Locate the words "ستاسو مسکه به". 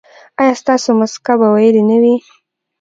0.61-1.47